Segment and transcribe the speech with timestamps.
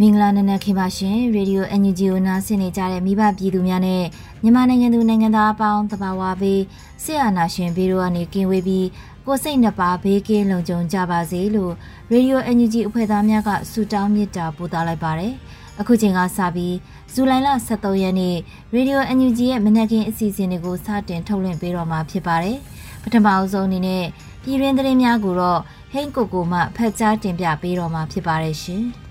[0.00, 4.02] မင်္ဂလာနံနက်ခင်ပါရှင်ရေဒီယို NUG ကိုနားဆင်နေကြတဲ့မိဘပြည်သူများနဲ့
[4.42, 6.62] မြန်မာနိုင်ငံသူနိုင်ငံသားအပေါင်းတဘာဝဘေး
[7.02, 8.86] ဆရာနာရှင်ဘေးတို့ကနေကင်းဝေးပြီး
[9.26, 11.72] ကိုစိတ်နှပါဘေးကင်းလုံခြုံကြပါစေလို့
[12.10, 15.32] ရေဒီယို NUG အဖွဲ့သားများကဆုတောင်းမေတ္တာပို့သလိုက်ပါတယ်
[15.80, 16.74] အခုချိန်ကစပြီး
[17.12, 18.36] ဇူလိုင်လ23ရက်နေ့
[18.74, 22.58] ရေဒီယို NUG ရဲ့မနက်ခင်းအစီအစဉ်တွေကိုစတင်ထုတ်လွှင့်ပေးတော့မှာဖြစ်ပါတယ်
[23.02, 24.04] ပထမအဆုံးအနေနဲ့
[24.44, 25.60] ပြည်တွင်းသတင်းများကိုတော့
[25.92, 28.84] ဟိန်းကိုကိုမှဖတ်ကြားတင်ပြပေးတော့မှာဖြစ်ပါတယ်ရှင်။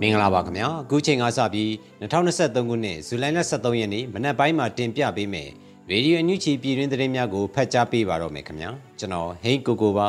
[0.00, 1.68] မင်္ဂလာပါခင်ဗျာအခုချိန်ကစပြီး
[2.00, 5.48] 2023ခုနှစ်ဇူလိုင်လ23ရက်နေ့မနက်ပိုင်းမှာတင်ပြပေးမယ်
[5.90, 10.08] ရေဒီယိုအန်ယူချီပြည်တွင်းသတင်းများကိုဖတ်ကြားပေးပါတော့မယ်ခင်ဗျာကျွန်တော်ဟိန်းကိုကိုပါ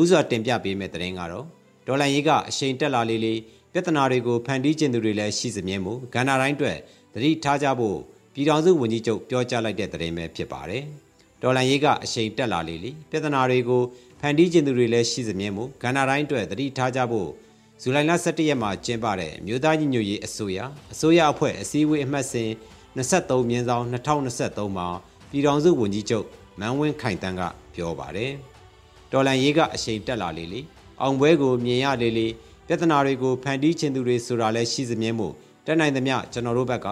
[0.00, 1.46] ဥစွာတင်ပြပေးမယ့်သတင်းကတော့
[1.86, 3.38] ဒေါ်လာရေးကအရှိန်တက်လာလေးလေး
[3.72, 6.78] ပြဿနာတွေကိုဖန်တီးခြင်းသူတွေလည်းရှိစမြဲမှုကဏ္ဍတိုင်းအတွက်
[7.14, 7.98] သတိထားကြဖို့
[8.34, 10.84] ပြည်ထောင်စုဝန်ကြီးချုပ်ပြောကြားလိုက်တဲ့သတင်းပဲဖြစ်ပါတယ်
[11.42, 13.82] ဒေါ်လာရေးကအရှိန်တက်လာလေးလေးပြဿနာတွေကို
[14.20, 17.30] ဖန်တီးခြင်းသူတွေလည်းရှိစမြဲမှုကဏ္ဍတိုင်းအတွက်သတိထားကြဖို့
[17.82, 20.58] ဇူလိုင်လ17ရက်မှာကျင်းပတဲ့မြို့သားညီညွတ်ရေးအစိုးရ
[20.92, 22.50] အစိုးရအဖွဲ့အစည်းအဝေးအမှတ်စဉ်
[22.96, 24.88] 23မြင်းဆောင်2023မှာ
[25.30, 26.26] ပြည်ထောင်စုဝန်ကြီးချုပ်
[26.60, 27.42] မန်းဝင်းခိုင်တန်းက
[27.74, 28.32] ပြောပါတယ်။
[29.12, 30.60] တော်လန်ရေးကအရှိန်တက်လာလေလေ
[31.00, 32.28] အောင်ပွဲကိုမြင်ရလေလေ
[32.66, 35.28] ပြဿနာတွေကိုဖန်တီးခြင်းသူတွေဆိုတာလည်းရှိစမြဲမှု
[35.66, 36.88] တက်နိုင်သမျှကျွန်တော်တို့ဘက်က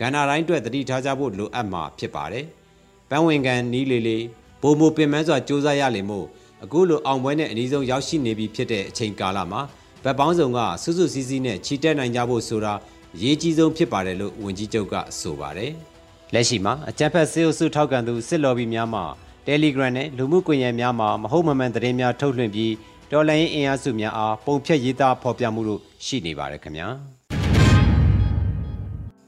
[0.00, 2.46] ကဏ္ဍတိုင်းအတွက်သတိထားကြဖို့လိုအပ်မှာဖြစ်ပါတယ်။
[3.10, 4.18] ပန်းဝင်ကန်နီးလေလေ
[4.62, 6.26] ဘိုးမိုပင်မန်းစွာစ조사ရလေမို့
[6.64, 9.60] အခုလိုအောင်ပွဲနဲ့အနည်းဆုံးရောက်ရှိနေပြီဖြစ်တဲ့အချိန်ကာလမှာ
[10.04, 12.74] ဗတ်ပေါင်းဆောင်ကစွစွစည်းစည်းနဲ့ချီတက်နိုင်ကြဖို့ဆိုတာ
[13.16, 15.72] အရေးကြီးဆုံးဖြစ်ပါတယ်လို့ဝန်ကြီးချုပ်ကဆိုပါတယ်။
[16.34, 19.02] လက်ရှိမှာအကြံဖက်စေအုပ်စုထောက်ခံသူစစ်လော်ဘီများမှ
[19.46, 22.72] Telegram နဲ့လူမှုကွန်ရက်များမှာမဟုတ်မမှန်သတင်းများထုတ်လွှင့်ပြီး
[23.12, 26.88] တော်လိုင်းအင်အားစုများအားပုံဖြတ်ရေးသားဖော်ပြမှုတို့ရှိနေပါတယ်ခင်ဗျာ။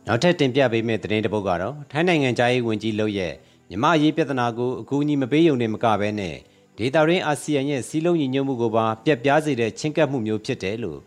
[0.06, 3.32] နောက်ထပ်တင်ပြပေးမယ့်သတင်းတစ်ပုဒ်ကတော့ထိုင်းနိုင်ငံသားရေးဝန်ကြီးလုပ်ရဲ့
[3.70, 6.36] မြမရေးပြဿနာကိုအကူအညီမပေးုံနဲ့မကဘဲနဲ့
[6.78, 10.98] ဒေတာရင်းအာဆီယံရဲ့စီးလုံးညီညွတ်မှုကိုပါပြက်ပြားစေတဲ့ချင်းကပ်မှုမျိုးဖြစ်တယ်လို့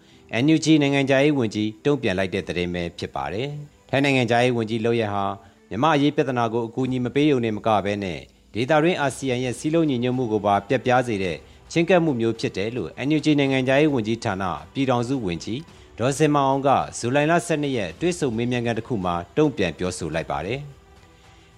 [0.44, 3.50] NUG နိုင်ငံသားရေးဝန်ကြီးတုံ့ပြန်လိုက်တဲ့သတင်းပဲဖြစ်ပါတယ်။
[3.90, 5.26] ထိုင်းနိုင်ငံသားရေးဝန်ကြီးလုပ်ရဟာ
[5.70, 8.20] မြမရေးပြဿနာကိုအကူအညီမပေးုံနဲ့မကဘဲနဲ့
[8.54, 11.38] ဒေတာရင်းအာဆီယံရဲ့စီးလုံးညီညွတ်မှုကိုပါပြက်ပြားစေတဲ့
[11.72, 14.44] ချင်းကပ်မှုမျိုးဖြစ်တယ်လို့ NUG နိုင်ငံသားရေးဝန်ကြီးဌာန
[14.74, 15.60] ပြည်ထောင်စုဝန်ကြီး
[15.99, 20.61] ဒေါ်စင်မအောင်ကဇူလိုင်လ12ရက်တွဲဆုံမေးမြန်းခန်းတစ်ခုမှာတုံ့ပြန်ပြောဆိုလိုက်ပါတယ်။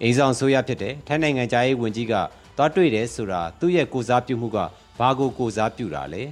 [0.01, 2.13] အိမ်ဆောင်ဆိုရဖြစ်တဲ့ထိုင်းနိုင်ငံသားရေးဝန်ကြီးက
[2.57, 4.57] သွားတွေ့တယ်ဆိုတာသူ့ရဲ့ကိုစားပြုမှုက
[4.99, 6.23] ဘာကိုကိုစားပြုတာလဲ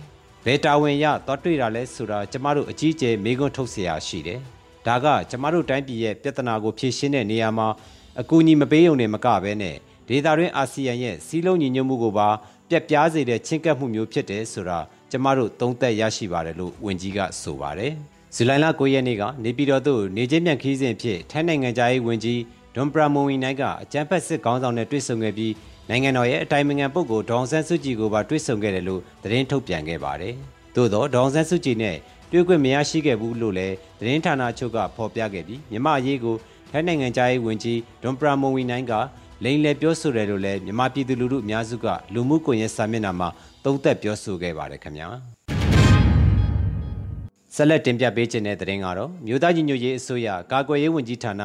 [0.45, 4.39] ဘယ်တာဝန်ရသွားတွေ့တာလဲဆိုတာကျမတို့အကြီးအကျယ်မေးခွန်းထုတ်เสียရရှိတယ်
[4.87, 7.67] ဒါကကျမတို့တိုင်းပြည်ရဲ့ပြဿနာကိုဖြေရှင်းတဲ့နေရာမှာ
[8.21, 9.75] အကူအညီမပေးုံနဲ့မကဘဲနဲ့
[10.07, 12.29] ဒေသတွင်းအာဆီယံရဲ့စီးလုံးညီညွတ်မှုကိုပါ
[12.69, 14.79] ပြက်ပြားစေတဲ့ချင်းကပ်မှုမျိုးဖြစ်တယ်ဆိုတာ
[15.10, 17.92] ကျမတို့သုံးသပ်ရရှိပါတယ်လို့ဝန်ကြီးကဆိုပါတယ်
[18.34, 22.40] ဇူလိုင်လ9ရက်နေ့ကနေပြည်တော်သို့နေချင်းမြန်ခီးစဉ်ဖြစ်ထိုင်းနိုင်ငံသားရေးဝန်ကြီး
[22.74, 25.52] ဒွန်ပရာမွန်ဝီနိုင်ကအကြံဖက်စစ်ခေါင်းဆောင်နဲ့တွေ့ဆုံခဲ့ပြီး
[25.88, 30.34] နိုင်ငံတော်ရဲ့အတိုင်ပင်ခံပုဂ္ဂိုလ်ဒေါအောင်ဆန်းစုကြည်ကိုပါတွေ့ဆုံခဲ့တယ်လို့သတင်းထုတ်ပြန်ခဲ့ပါတယ်။
[30.74, 31.96] သို့သောဒေါအောင်ဆန်းစုကြည်နဲ့
[32.32, 36.36] တွေ့ခွင့်မရရှိခဲ့ဘူးလို့လည်းသတင်းဌာနချုပ်ကဖော်ပြခဲ့ပြီးမြမအရေးကို
[36.70, 38.92] ထိုင်းနိုင်ငံသားရေးဝန်ကြီးဒွန်ပရာမွန်ဝီနိုင်က
[39.44, 43.28] လိန်လည်ပြောဆိုတယ်လို့လည်းမြန်မာပြည်သူလူထုအများစုကလူမှုကွန်ရက်စာမျက်နှာမှာ
[43.68, 45.08] သုံးသပ်ပြောဆိုခဲ့ပါတယ်ခင်ဗျာ
[47.54, 51.42] ဆက်လက်တင်ပြပေးခြင်းတဲ့သတင်းကတော့မြို့သားညီညွတ်ရေးအစိုးရကာကွယ်ရေးဝန်ကြီးဌာန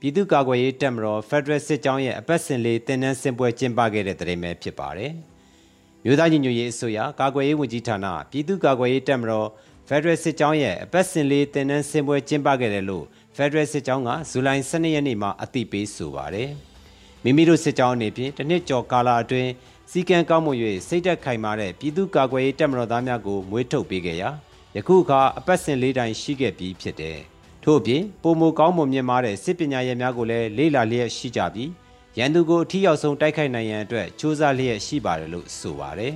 [0.00, 5.12] ပြည်သူ့ကာကွယ်ရေးတပ်မတော် Federal စစ်ကြောင်းရဲ့အပတ်စဉ်လေးတင်နန်းစင်ပွဲကျင်းပခဲ့တဲ့တဲ့ပဲဖြစ်ပါတယ်။
[6.04, 9.48] မြို့သားညီညွတ်ရေးအစိုးရကာကွယ်ရေးဝန်ကြီးဌာနပြည်သူ့ကာကွယ်ရေးတပ်မတော်
[9.88, 13.04] Federal စစ်ကြောင်းရဲ့အပတ်စဉ်လေးတင်နန်းစင်ပွဲကျင်းပခဲ့တယ်လို့
[13.36, 16.50] Federal စစ်ကြောင်းကဇူလိုင်12ရက်နေ့မှာအသိပေးဆိုပါတယ်။
[17.24, 19.50] မိမိတို့စစ်ကြောင်းအနေဖြင့်တစ်နှစ်ကျော်ကာလအတွင်း
[19.90, 24.30] စီကံကောင်းမွန်၍စိတ်သက်ခိုင်မာတဲ့ပြည်သူ့ကာကွယ်ရေးတပ်မတော်သားများကိုမွေးထုတ်ပေးခဲ့ရာ
[24.76, 27.18] ယခုအခါအပတ်စဉ်လေးတိုင်းရှိခဲ့ပြီးဖြစ်တယ်။
[27.62, 31.70] ထို့အပြင်ပုံမကောင်းမွန်မြင့်မားတဲ့စစ်ပညာရေးများကိုလည်းလေ့လာလျက်ရှိကြပြီး
[32.18, 36.12] ရရန်သူကိုအထီးရောက်ဆုံးတိုက်ခိုက်နိုင်ရန်အတွက်စ조사လျက်ရှိပါတယ်လို့ဆိုပါတယ်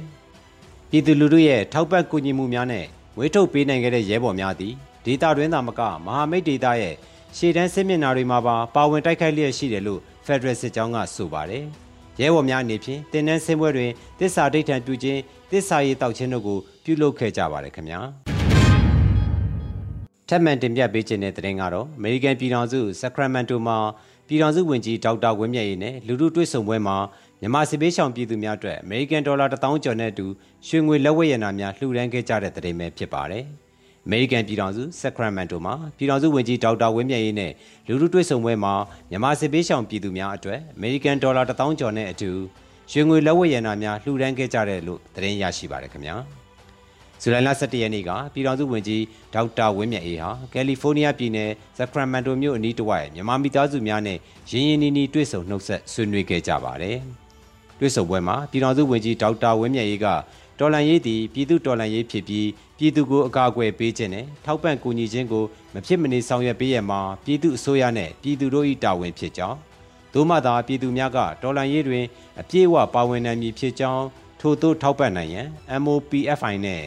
[0.90, 2.86] ။ပြည်သူလူထုရဲ့ထောက်ပံ့ကူညီမှုများနဲ့
[3.18, 4.74] ဝေထုတ်ပေးနိုင်ခဲ့တဲ့ရဲဘော်များသည်
[5.04, 6.94] ဒေတာတွင်သာမကမဟာမိတ်ဒေတာရဲ့
[7.36, 11.66] ရှေ့တန်းစစ်မျက်နှာတွေမှာပါပါဝင်တိုက်ခိုက်လျက်ရှိတယ်လို့ဖက်ဒရယ်စစ်ကြောင်းကဆိုပါတယ်။
[12.20, 13.90] ရဲဘော်များအနေဖြင့်တင်နန်းစင်းပွဲတွင်
[14.20, 15.20] တစ္ဆာဒိဋ္ဌံပြုခြင်း
[15.50, 18.00] တစ္ဆာရေးတောက်ခြင်းတို့ကိုပြုလုပ်ခဲ့ကြပါတယ်ခင်ဗျာ။
[20.28, 23.76] ထပ်မံတင်ပြပေးခြင်းတဲ့တဲ့တင်ကတော့အမေရိကန်ပြည်ထောင်စုဆက်ခရမန်တိုမှာ
[24.28, 26.96] ပြည်ထောင်စုဝန်ကြီးဒေါက်တာဝင်းမြတ်ရေးနဲ့လူထုတွေ့ဆုံပွဲမှာ
[27.40, 30.26] မြန်မာစစ်ပေးဆောင်ပြည်သူများအတွက်အမေရိကန်ဒေါ်လာ1000ကျော်နဲ့အတူ
[30.68, 33.44] ရွှေငွေလက်ဝဲရနာများလှူဒန်းခဲ့ကြတဲ့တဲ့တင်ပဲဖြစ်ပါတယ်။
[34.06, 37.52] အမေရိကန်ပြည်ထောင်စုဆက်ခရမန်တိုမှာပြည်ထောင်စုဝန်ကြီးဒေါက်တာဝင်းမြတ်ရေးနဲ့
[37.86, 38.74] လူလူတွေ့ဆုံပွဲမှာ
[39.10, 42.30] မြန်မာစစ်ပေးဆောင်ပြည်သူများအတွက်အမေရိကန်ဒေါ်လာ1000ကျော်နဲ့အတူ
[42.92, 46.14] ရွှေငွေလက်ဝတ်ရတနာများလှူဒန်းခဲ့ကြတယ်လို့သတင်းရရှိပါရခင်ဗျာ
[47.22, 49.02] ဇူလိုင်လ17ရက်နေ့ကပြည်ထောင်စုဝန်ကြီး
[49.34, 54.18] ဒေါက်တာဝင်းမြတ်အေးဟာကယ်လီဖိုးနီးယားပြည်နယ်ဆက်ခရမန်တိုမြို့အနီးတစ်ဝိုက်မြန်မာမိသားစုများနဲ့
[54.50, 56.98] ရင်းရင်းနှီးနှီးတွေ့ဆုံနှုတ်ဆက်ဆွေးနွေးခဲ့ကြပါတယ်။
[57.78, 60.06] တွေ့ဆုံပွဲမှာပြည်ထောင်စုဝန်ကြီးဒေါက်တာဝင်းမြတ်အေးက
[60.58, 62.46] တော်လန်ရေးသည်ပြည်သူတော်လန်ရေးဖြစ်ပြီး
[62.82, 65.44] ပြည်သူကိုအကာအကွယ်ပေးခြင်းနဲ့ထောက်ပံ့ကူညီခြင်းကို
[65.74, 69.58] မဖြစ်မနေဆောင်ရွက်ပေးရမှာပြည်သူအစိုးရနဲ့ပြည်သူတို့၏တာဝန်ဖြစ်ကြောင်း
[70.14, 72.04] သို့မှသာပြည်သူများကတော်လန်ရေးတွင်
[72.40, 74.04] အပြည့်အဝပါဝင်နိုင်မည်ဖြစ်ကြောင်း
[74.40, 75.46] ထို့သို့ထောက်ပံ့နိုင်ရန်
[75.84, 76.82] MOPFI နဲ့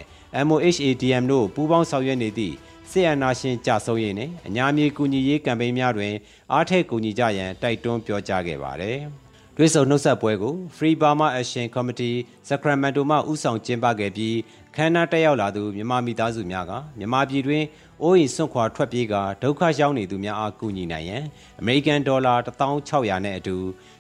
[0.48, 2.56] MOHADM တို့ပူးပေါင်းဆောင်ရွက်နေသည့်
[2.90, 6.13] ဆေးအနာရှင်ကြဆုံးရေးနဲ့အညာမြေကူညီရေးကမ်ပိန်းများတွင်
[6.51, 9.00] အားထည့်ကူညီကြရန်တိုက်တွန်းပြောကြားခဲ့ပါတယ်။
[9.57, 12.17] တွဲဆုံနှုတ်ဆက်ပွဲကို Free Burma Action Committee
[12.50, 14.38] Sacramento မှဦးဆောင်ကျင်းပခဲ့ပြီး
[14.75, 17.63] ခမ်းနားတက်ရောက်လာသူမြန်မာမိသားစုများကမြန်မာပြည်တွင်
[18.01, 21.23] အိုးအိမ်စွန့်ခွာထွက်ပြေးကဒုက္ခရောက်နေသူများအားကူညီနိုင်ရန်
[21.59, 23.55] အမေရိကန်ဒေါ်လာ1600နဲ့အတူ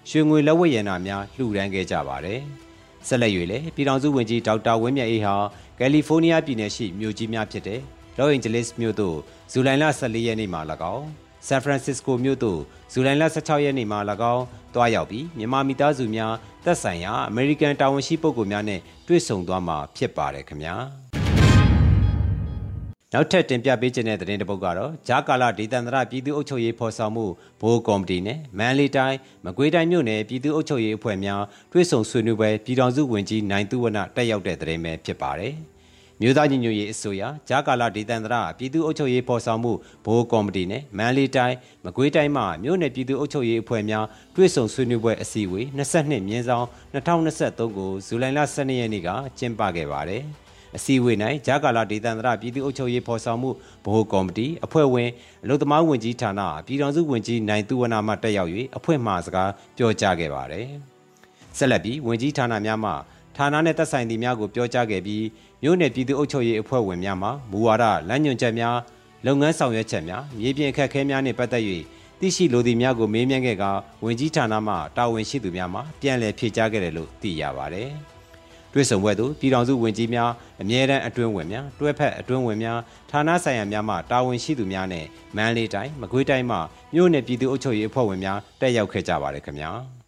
[0.09, 2.39] ရွှေငွေလက်ဝတ်ရတနာများလှူဒန်းခဲ့ကြပါတယ်။
[3.07, 5.35] ဆက်လက်၍လည်းပြည်ထောင်စုဝန်ကြီးဒေါက်တာဝင်းမြတ်အေးဟာ
[5.79, 7.79] ကယ်လီဖိုးနီးယားပြည်နယ်ရှိမြို့ကြီးများဖြစ်တဲ့
[8.17, 9.17] လော့အင်ဂျလိစ်မြို့သို့
[9.51, 10.61] ဇူလိုင်လ14ရက်နေ့မှာ၎
[10.95, 12.59] င်း ဆန်ဖရန်စစ္စကိုမြို့သို့
[12.91, 13.99] ဇူလိုင်လ16ရက်နေ့မှာ၎
[14.33, 14.45] င်း
[14.75, 16.33] တွားရောက်ပြီးမြန်မာမိသားစုများ
[16.65, 20.75] သက်ဆိုင်ရာအမေရိကန်တာဝန်ရှိပုဂ္ဂိုလ်များနဲ့တွေ့ဆုံသွားမှာဖြစ်ပါတယ်ခင်ဗျာ
[23.13, 27.25] နောက်ထပ်တင်ပြပေးခြင်းတဲ့သတင်းတစ်ပုဒ်ကတော့ဂျာကာလာဒေသန္တရပြည်သူ့အုပ်ချုပ်ရေးဖော်ဆောင်မှု
[27.61, 31.41] ဘိုးကော်မတီနဲ့မန်လီတိုင်းမကွေးတိုင်းမြို့နယ်ပြည်သူ့အုပ်ချုပ်ရေးအဖွဲ့များ
[31.73, 35.55] တွေ့ဆုံဆွေးနွေးပွဲပြည်ထောင်စုဝန်ကြီးနိုင်သူဝနတက်ရောက်တဲ့သတင်းပဲဖြစ်ပါတယ်။
[36.25, 39.71] မြို့သားညီညွတ်ရေးအစိုးရဂျာကာလာဒေသန္တရပြည်သူ့အုပ်ချုပ်ရေးဖော်ဆောင်မှု
[40.05, 44.05] ဘိုးကော်မတီနဲ့မန်လေးတိုင်းမကွေးတိုင်းမှမြို့နယ်ပြည်သူ့အုပ်ချုပ်ရေးအဖွဲ့များ
[44.35, 50.21] တွဲဆုံဆွေးနွေးပွဲအစည်းအဝေး22မြင်းဆောင်2023ကိုဇူလိုင်လ12ရက်နေ့ကကျင်းပခဲ့ပါတယ်။
[50.75, 55.09] အစည်းအဝေး၌ဂျာကာလာဒေသန္တရပြည်သူ့အုပ်ချုပ်ရေးဖော်ဆောင်မှုဗဟိုကော်မတီအဖွဲ့ဝင်
[55.43, 60.67] အလုသမားဝန်ကြီးဌာနပြည်ထောင်စုဝန်ကြီးနိုင်သူဝနာမှတက်ရောက်၍အဖွဲ့မှစကားပြောကြားခဲ့ပါတယ်။
[61.57, 62.91] ဆက်လက်ပြီးဝန်ကြီးဌာနများမှ
[63.37, 65.25] ဌာနနဲ့သက်ဆိုင်သူများကိုပြောကြားခဲ့ပြီး
[65.63, 68.77] မြို့နယ်ပြည်သူ့အုပ်ချုပ်ရေးအဖွဲ့ဝင်များမှမူဝါဒလမ်းညွှန်ချက်များ
[69.25, 71.63] လုပ်ငန်းဆောင်ရွက်ချက်များမြေပြင်အခက်အခဲများနှင့်ပတ်သက်၍
[72.19, 73.63] သိရှိလိုသည့်များကိုမေးမြန်းခဲ့က
[74.03, 77.89] ဝင်ကြီးဌာနမှတာဝန်ရှိသူများမှပြန်လည်ဖြေကြားခဲ့တယ်လို့သိရပါတယ်။
[78.73, 80.31] တွဲဆုံပွဲသို့ပြည်ထောင်စုဝန်ကြီးများ
[80.61, 82.79] အမြဲတမ်းအတွင်းဝင်များတွဲဖက်အတွင်းဝင်များ
[83.11, 86.57] ဌာနဆိုင်ရာများမှတာဝန်ရှိသူများနဲ့မန္တလေးတိုင်းမကွေးတိုင်းမှ
[86.93, 89.71] မြို့နယ်ပြည်သူ့အုပ်ချုပ်ရေးအဖွဲ့ဝင်များတက်ရောက်ခဲ့ကြပါတယ်ခင်ဗျာ။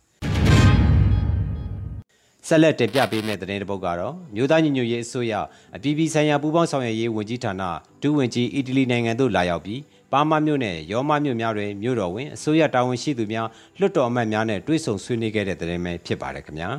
[2.48, 5.34] ဆက်လက်တင်ပြပေးမယ့်သတင်းတစ်ပုဒ်ကတော့မြို့သားညီညွတ်ရေးအစိုးရ
[5.76, 7.64] အပြည်ပြည်ဆိုင်ရာပူးပေါင်းဆောင်ရွက်ရေးဝန်ကြီးဌာန
[8.02, 9.82] ဒုဝန်ကြီးအီတလီနိုင်ငံသို့လာရောက်ပြီး
[10.12, 13.48] ပါမမြို့နယ်ရောမမြို့များတွင်မြို့တော်ဝင်အစိုးရတာဝန်ရှိသူများ
[13.80, 16.70] လွှတ်တော်အမတ်များနဲ့တွေ့ဆုံဆွေးနွေးခဲ့တဲ့သတင်းပဲဖြစ်ပါတယ်ခင်ဗျာ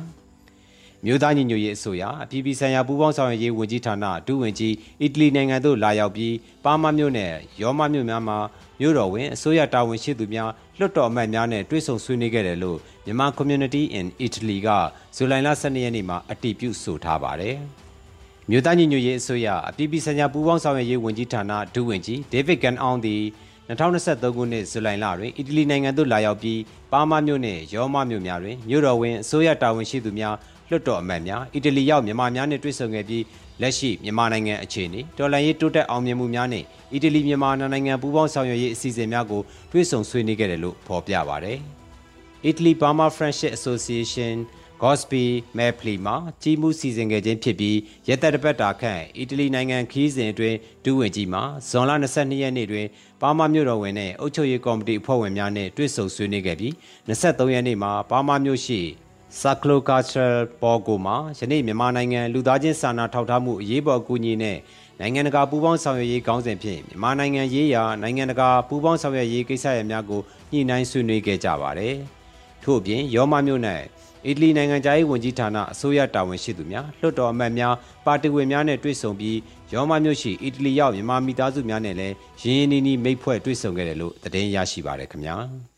[1.05, 6.33] မြို့သားညီညွတ်ရေးအစိုးရအပြည်ပြည်ဆိုင်ရာပူးပေါင်းဆောင်ရွက်ရေးဝန်ကြီးဌာနဒုဝန်ကြီးအီတလီနိုင်ငံသို့လာရောက်ပြီး
[6.65, 8.37] ပါမမြို့နယ်ရောမမြို့များမှာ
[8.79, 14.69] မြို့တော်ဝင်အစိုးရတာဝန်ရှိသူများလွှတ်တော်အမတ်များနဲ့တွေ့ဆုံဆွေးနွေးခဲ့တယ်လို့မြန်မာ Community in Italy က
[15.15, 17.55] ဇူလိုင်လ12ရက်နေ့မှာအတည်ပြုဆိုထားပါတယ်။
[18.49, 23.21] မြို့သားညီညွတ်ရေးအစိုးရအပြည်ပြည်ဆိုင်ရာပူးပေါင်းဆောင်ရွက်ရေးဝန်ကြီးဌာနဒုဝန်ကြီးဒေးဗစ်ကန်အောင်သည်
[23.67, 26.59] 2023ခုနှစ်ဇူလိုင်လတွင်အီတလီနိုင်ငံသို့လာရောက်ပြီး
[26.91, 30.35] ပါမာမြို့နှင့်ရောမမြို့များတွင်မြို့တော်ဝင်အစိုးရတာဝန်ရှိသူများ
[30.69, 33.23] လွှတ်တော်အမတ်များအီတလီရောက်မြန်မာများနှင့်တွေ့ဆုံခဲ့ပြီး
[33.61, 41.53] လက်ရှိမြန်မာနိုင်ငံအခြေအနေတော်လှန်ရေးတိုးတက်အောင်မြင်မှုများနဲ့အီတလီမြန်မာနိုင်ငံပူးပေါင်းဆောင်ရွက်ရေးအစီအစဉ်များကိုတွေ့ဆုံဆွေးနွေးခဲ့တယ်လို့ဖော်ပြပါဗျ။
[42.49, 44.35] Italy Burma Friendship Association
[44.81, 45.25] Gosby
[45.57, 52.87] Mepli မှာကြီးမှုစီစဉ်ခဲ့ခြင်းဖြစ်ပြီးရက်သက်တပတ်တာခန့်အီတလီနိုင်ငံခီးစဉ်အတွင်းဒုဝန်ကြီးမှာဇွန်လ22ရက်နေ့တွင်
[53.21, 56.73] ပါမာမြို့တော်ဝင်နဲ့အုပ်ချုပ်ရေးကော်မတီအဖွဲ့ဝင်များနဲ့တွေ့ဆုံဆွေးနွေးခဲ့ပြီး
[57.07, 58.81] 23ရက်နေ့မှာပါမာမြို့ရှိ
[59.29, 64.57] Circular Cultural ပေါ်ကိုမှာယနေ့မြန်မာနိုင်ငံလူသားချင်းစာနာထောက်ထားမှုအရေးပေါ်အကူအညီနဲ့
[64.99, 71.95] နိုင်ငံတကာပူးပေါင်းဆောင်ရွက်ရေးခေါင်းစဉ်ဖြင့်မြန်မာနိုင်ငံရေးရာနိုင်ငံတကာပူးပေါင်းဆောင်ရွက်ရေးကိစ္စရပ်များကိုညှိနှိုင်းဆွေးနွေးခဲ့ကြပါတယ်။
[72.63, 73.61] ထို့အပြင်ရောမမြို့၌
[74.25, 77.73] အီတလီနိုင်ငံသားရေးဝန်ကြီးဌာနအစိုးရတာဝန်ရှိသူများလွှတ်တော်အမတ်များ
[78.05, 79.37] ပါတီဝင်များနဲ့တွေ့ဆုံပြီး
[79.73, 85.37] ရောမမြို့ရှိအီတလီရောက်မြန်မာမိသားစုများနဲ့လည်းရင်းရင်းနှီးနှီးမိတ်ဖွဲ့တွေ့ဆုံခဲ့တယ်လို့သတင်းရရှိပါရခင်ဗျာ။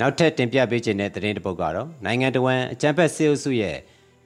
[0.00, 3.76] နောက်ထပ်တင်ပြပေးခြင်းတဲ့သတင်းတစ်ပုဒ်ကတော့နိုင်ငံတော်ဝန်အကြံဖက်စေအုပ်စုရဲ့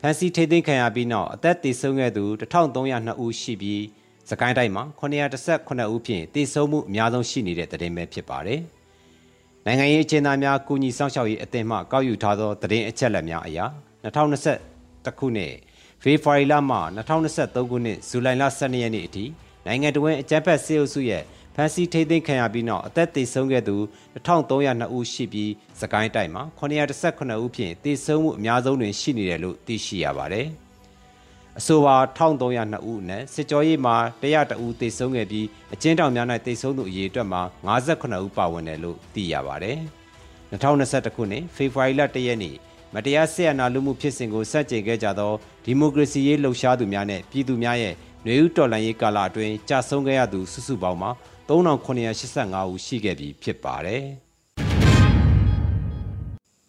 [0.00, 3.82] ဖန်စီထိသိမ်းခံရပြီးနောက်အသက်သေဆုံးခဲ့သူ1302ဦးရှိပြီး
[4.30, 8.60] စကိုင်းတိုင်းမှာ918ဦးဖြင့်သေဆုံးမှုအများဆုံးရှိနေတဲ့သတင်းပဲဖြစ်ပါတယ်။
[9.66, 13.58] နိုင်ငံရေးအခြေအနေများကုညီဆောင်ရှောက်ရေးအသင်းမှကောက်ယူထားသောသတင်းအချက်အလက်များအရ
[14.04, 15.52] 2021ခုနှစ်
[16.02, 19.24] ဖေဖော်ဝါရီလမှ2023ခုနှစ်ဇူလိုင်လ12ရက်နေ့အထိ
[19.66, 21.22] နိုင်ငံတော်ဝန်အကြံဖက်စေအုပ်စုရဲ့
[21.54, 23.76] ဖန်စီထိသိမ်းခံရပြီးနောက်အသက်သေဆုံးခဲ့သူ
[24.26, 30.46] 1302ဦးရှိပြီးစကိုင်းတိုင်းမှာ918ဦးဖြင့်သေဆုံးမှုအများဆုံးတွင်ရှိနေတယ်လို့သိရှိရပါတယ်။
[31.58, 39.78] အဆိုပါ1302ဦးနဲ့စစ်ကြောရေးမှာ100ဦးသေဆုံးခဲ့ပြီးအကျဉ်းထောင်များ၌သေဆုံးသူအရေအတွက်မှာ58ဦးပါဝင်တယ်လို့သိရပါတယ်။
[40.52, 42.56] 2021ခုနှစ်ဖေဖော်ဝါရီလ1ရက်နေ့
[42.94, 45.32] မတရားဆက်အနာလူမှုဖြစ်စဉ်ကိုစတင်ခဲ့ကြသော
[45.64, 47.94] ဒီမိုကရေစီရေးလှုပ်ရှားသူများနဲ့ပြည်သူများရဲ့
[48.26, 51.10] နှွေဦးတော်လှန်ရေးကာလအတွင်းကြာဆုံးခဲ့ရသူစုစုပေါင်းမှာ
[51.48, 54.04] 3985ဦးရှိခဲ့ပြီဖြစ်ပါတယ်။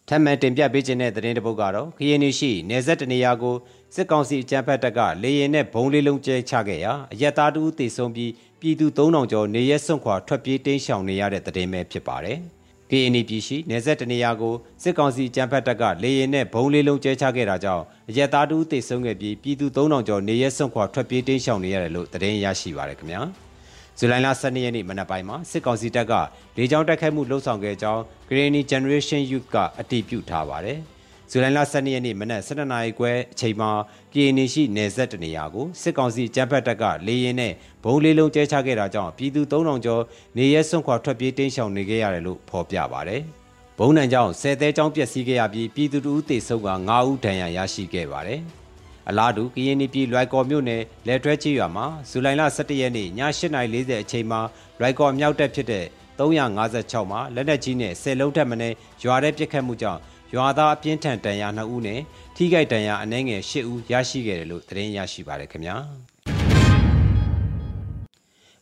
[0.08, 3.56] ထပ်မံတင်ပြပေးခြင်းတဲ့သတင်းတပုတ်ကတော့ခရီးနီရှိနေဆက်တနေရာကို
[3.94, 12.40] စစ်ကောင်စီအကြမ်းဖက်တပ်ကလေရင်နဲ့ဘုံလေးလုံးကျဲချခဲ့ရာအရက်သားတူတေဆုံးပြီးပြည်သူ3000ကျော်နေရက်စွန့်ခွာထွက်ပြေးတိမ်းရှောင်နေရတဲ့သတင်းပဲဖြစ်ပါတယ်။
[12.90, 23.20] KNY ပြည်ရှိနေဆက်တနေရာကိုစစ်ကောင်စီကြမ်းဖက်တပ်ကလေရင်နဲ့ဘုံလေးလုံးကျဲချခဲ့တာကြောင့်အရက်သားတူတေဆုံးခဲ့ပြီးပြည်သူ3000ကျော်နေရက်စွန့်ခွာထွက်ပြေးတိမ်းရှောင်နေရတယ်လို့သတင်းရရှိပါရခင်ဗျာ။
[23.98, 26.12] ဇူလိုင်လ12ရက်နေ့မနက်ပိုင်းမှာစစ်ကောင်စီတပ်က
[26.56, 30.80] လေကြောင်းတိုက်ခိုက်မှုလှုံ့ဆော်ခဲ့ကြောင်း Granny Generation Youth ကအတည်ပြုထားပါတယ်။
[31.30, 33.70] ဇူလိုင်လ12ရက်နေ့မနက်12နာရီခွဲအချိန်မှာ
[34.12, 37.52] ပြည်နေရှိနယ်စပ်တနေရာကိုစစ်ကောင်စီကြမ်းဖက်တပ်ကလေရင်နဲ့
[37.84, 40.02] ဘုံလေးလုံးကျဲချခဲ့တာကြောင့်ပြည်သူ3000ကျော်
[40.36, 43.22] နေရဲစွန့်ခွာထွက်ပြေးတိမ်းရှောင်နေခဲ့ရတယ်လို့ဖော်ပြပါတယ်။
[43.78, 48.40] ဘုံနံကြောင့်10သဲကျောင်းပျက်စီးခဲ့ရပြီးပြည်သူတို့သေဆုံးက9ဦးဒဏ်ရာရရှိခဲ့ပါတယ်။
[49.08, 54.40] အလားတူကရင်ပြည်လွိုက်ကော်မြို့နယ်လက်တွဲချေးရွာမှာဇူလိုင်လ17ရက်နေ့ည8:40အချိန်မှာ
[54.80, 55.86] လွိုက်ကော်မြောက်တက်ဖြစ်တဲ့
[56.18, 60.00] 356မှာလက်နက်ကြီးနဲ့10လုံးထက်မနည်းရွာတဲ့ပစ်ခတ်မှုကြောင့်
[60.36, 62.00] ရွာသားအပြင်းထန်တန်ရာ2ဦးနဲ့
[62.36, 65.76] ထိခိုက်တန်ရာအနည်းငယ်10ဦးရရှိခဲ့တယ်လို့သတင်းရရှိပါရခင်ဗျာ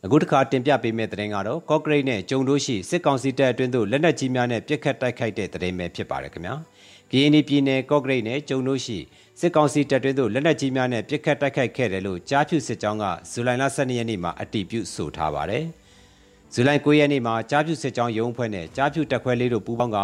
[0.05, 6.55] အခုတစ်ခါတင်ပြပေးမယ့်သတင်းကတော့ကော့ဂရိတ်နဲ့ကျုံတို့ရှိစစ်ကောင်စီတပ်အတွင်းသို့လက်နက်ကြီးများနဲ့ပစ်ခတ်တိုက်ခိုက်တဲ့သတင်းပဲဖြစ်ပါတယ်ခင်ဗျာ။
[7.11, 8.97] ကရင်ပြည်နယ်ကော့ဂရိတ်နဲ့ကျုံတို့ရှိ
[9.39, 15.65] စစ်ကောင်စီတပ်တွင်းသို့လက်နက်ကြီးများနဲ့ပစ်ခတ်တိုက်ခိုက်ခဲ့တယ်လို့ကြားဖြူစစ်ကြောင်းကဇူလိုင်လ12ရက်နေ့မှာအတည်ပြုဆိုထားပါတယ်။
[16.53, 19.97] ဇူလိုင်9ရက်နေ့မှာကြားဖြူစစ်ကြောင်းရုံးဖွဲ့နဲ့ကြားဖြူတပ်ခွဲလေးတို့ပူးပေါင်းက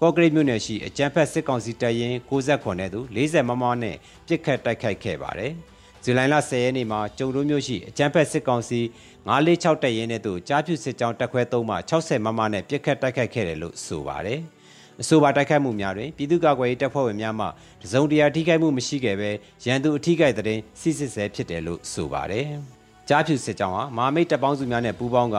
[0.00, 5.52] ကော့ဂရိတ်မြို့နယ်ရှိအကြမ်းဖက်စစ်ကောင်စီတပ်ရင်း69နဲ့သူ40မမနဲ့ပစ်ခတ်တိုက်ခိုက်ခဲ့ပါတယ်။
[6.04, 8.80] ဇူလိုင်လ10ရက်နေ့မှာကျုံတို့မြို့ရှိအကြမ်းဖက်စစ်ကောင်စီ
[9.28, 14.40] 946တပ်ရင်းနဲ့သူကြားဖြူစစ်ကြောင်းတပ်ခွဲ3မှ60မမနဲ့ပစ်ခတ်တိုက်ခိုက်ခဲ့တယ်လို့ဆိုပါတယ်။
[15.00, 19.30] အဆိုပါတိုက်ခိုက်မှုများတွင်ပြည်သူ့ကာကွယ်ရေးတပ်ဖွဲ့ဝင်များမှတစုံတရာထိခိုက်မှုမရှိခဲ့ဘဲ
[19.64, 22.46] ရန်သူအထိခိုက်တဲ့စစ်စစ်ဆဲဖြစ်တယ်လို့ဆိုပါတယ်။
[23.08, 25.38] ကြားဖြူစစ်ကြောင်းဟာမာမိတ်တပ်ပေါင်းစုများနဲ့ပူးပေါင်းက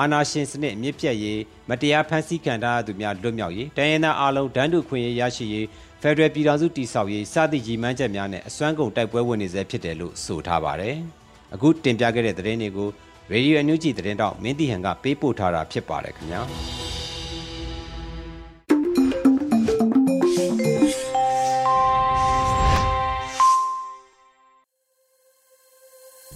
[0.00, 5.66] အာနာရှင်စနစ်အမြင့်ပြတ်ရေးမတရားဖန်ဆီးခံထားရသူများလွတ်မြောက်ရေးတိုင်းရင်းသားအလုံးဒန်းတူခွင့်ရေးရရှိရေး
[6.02, 10.96] ဖက်ဒရယ်ပြည်ထောင်စုတည်ဆောက်ရေးစသည့်ရည်မှန်းချက်များနဲ့အစွမ်းကုန်တိုက်ပွဲဝင်နေဆဲဖြစ်တယ်လို့ဆိုထားပါတယ်။
[11.54, 12.88] အခုတင်ပြခဲ့တဲ့သတင်းတွေကို
[13.32, 16.42] Radio NUG သတင်းတောက်မင်းတီဟန်ကပေးပို့ထားတာဖြစ်ပါတယ်ခင်ဗျာ။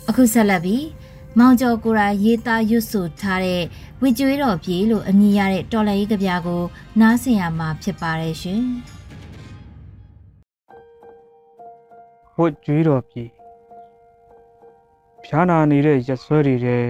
[0.09, 0.85] အခုဆက်လက်ပြီး
[1.39, 3.63] မောင်ကျော်ကိုရာရေးသားရွတ်ဆိုထားတဲ့
[4.01, 6.63] ဝီကျွေးတော်ပြေလို့အမည်ရတဲ့တော်လည်ရေးကြပြကို
[7.01, 8.63] နားဆင်ရမှာဖြစ်ပါတယ်ရှင်။
[12.39, 13.25] ဝတ်ကျွေးတော်ပြေ
[15.25, 16.87] ဖြားနာနေတဲ့ရက်ဆွဲတွေတဲ့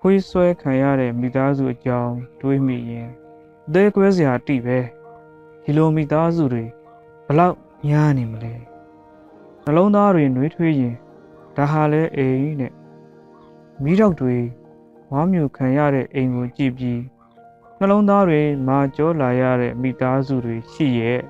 [0.00, 3.08] ခွေးဆွဲခံရတဲ့မိသားစုအကြောင်းတွေးမိရင်
[3.66, 4.78] အသေးကွဲစရာတိပဲ
[5.64, 6.64] ဒီလိုမိသားစုတွေ
[7.26, 7.56] ဘလောက်
[7.86, 8.54] များနေမလဲ
[9.64, 10.94] နှလုံးသားတွေနှွေးထွေးရင်
[11.56, 12.72] ဒါဟာလဲအိမ်နဲ့
[13.82, 14.36] မိတော့တွေ
[15.12, 17.00] ဝါမျိုးခံရတဲ့အိမ်ကိုကြည့်ပြီး
[17.78, 21.20] နှလုံးသားတွေမာကြောလာရတဲ့မိသားစုတွေရှိရဲ့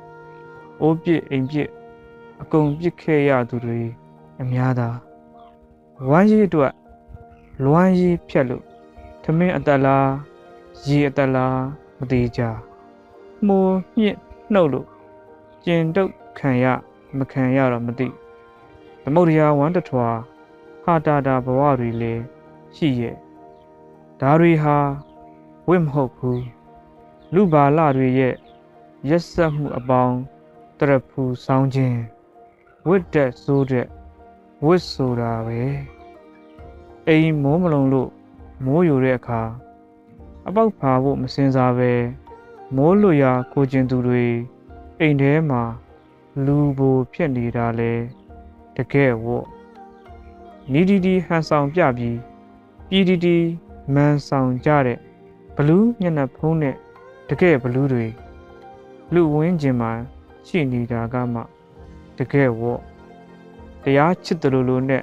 [0.80, 1.68] အိုးပြစ်အိမ်ပြစ်
[2.40, 3.80] အကုန်ပြစ်ခဲ့ရသူတွေ
[4.40, 4.88] အများသာ
[6.10, 6.72] ဝမ်းရည်အတွက်
[7.64, 8.64] လွမ်းရည်ဖြတ်လို့
[9.22, 10.08] ထမင်းအသက်လား
[10.86, 11.58] ရေအသက်လား
[11.98, 12.42] မသေးကြ
[13.46, 13.58] မှု
[13.98, 14.16] ညှစ်
[14.52, 14.86] နှုတ်လို့
[15.64, 16.66] ကျင်တုတ်ခံရ
[17.18, 18.08] မခံရတော့မသိ
[19.02, 20.08] သမုဒ္ဒရာဝမ်းတထွာ
[20.84, 22.22] ဟာတာတာဘဝတွေလည်း
[22.76, 23.16] ရှိရဲ့
[24.20, 24.76] ဒါတွေဟာ
[25.68, 26.44] ဝိမဟုတ်ဘူး
[27.34, 28.34] လူပါလတွေရဲ့
[29.08, 30.16] ရက်ဆက်မှုအပေါင်း
[30.78, 32.00] တရဖူဆောင်းခြင်း
[32.88, 33.86] ဝစ်တက်ဆိုးတဲ့
[34.64, 35.62] ဝစ်ဆိုတာပဲ
[37.08, 38.10] အိမ်မိုးမလုံလို့
[38.64, 39.42] မိုးယူတဲ့အခါ
[40.46, 41.92] အပေါက်ဖာဖို့မစင်စားပဲ
[42.76, 44.26] မိုးလွရာကိုကျင်သူတွေ
[45.00, 45.62] အိမ်ထဲမှာ
[46.44, 47.92] လူဘိုဖြစ်နေတာလဲ
[48.76, 49.46] တကယ်ဝတ်
[50.72, 52.16] နီဒီဒီဟန်ဆောင်ပြပြီး
[52.90, 53.36] ပြည်ဒီဒီ
[53.94, 54.98] မန်ဆောင်ကြတဲ့
[55.56, 56.74] ဘလူးမျက်နှာဖုံးတဲ့
[57.28, 58.06] တကယ်ဘလူးတွေ
[59.14, 59.90] လူဝင်းကျင်မှာ
[60.46, 61.40] ရှိနေတာကမှ
[62.18, 62.80] တကယ်ဝေါ့
[63.82, 65.02] တရားချစ်တယ်လို့လို့နဲ့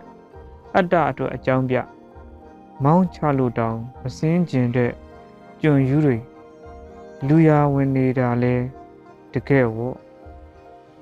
[0.76, 1.76] အတ္တအတွက်အကြောင်းပြ
[2.84, 4.92] မောင်းချလို့တောင်မစင်းကျင်တဲ့
[5.62, 6.18] ကြွန်ယူတွေ
[7.28, 8.56] လူရဝင်နေတာလဲ
[9.34, 9.98] တကယ်ဝေါ့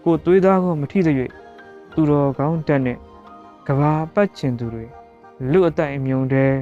[0.04, 1.32] ကိုသွေးသားကိုမထိသရွေ့
[1.94, 2.98] သူတော်ကောင်းတက်နဲ့
[3.68, 4.88] ကဘာပတ်ချင်သူတွေ
[5.50, 6.54] လူအတိုင်အမြုံတဲ့